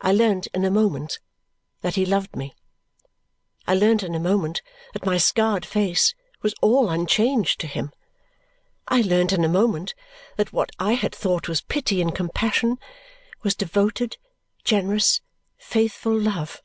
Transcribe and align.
I 0.00 0.12
learned 0.12 0.46
in 0.54 0.64
a 0.64 0.70
moment 0.70 1.18
that 1.80 1.96
he 1.96 2.06
loved 2.06 2.36
me. 2.36 2.54
I 3.66 3.74
learned 3.74 4.04
in 4.04 4.14
a 4.14 4.20
moment 4.20 4.62
that 4.92 5.04
my 5.04 5.16
scarred 5.18 5.66
face 5.66 6.14
was 6.42 6.54
all 6.62 6.88
unchanged 6.88 7.58
to 7.58 7.66
him. 7.66 7.90
I 8.86 9.00
learned 9.02 9.32
in 9.32 9.44
a 9.44 9.48
moment 9.48 9.96
that 10.36 10.52
what 10.52 10.70
I 10.78 10.92
had 10.92 11.12
thought 11.12 11.48
was 11.48 11.60
pity 11.60 12.00
and 12.00 12.14
compassion 12.14 12.78
was 13.42 13.56
devoted, 13.56 14.16
generous, 14.62 15.22
faithful 15.56 16.16
love. 16.16 16.62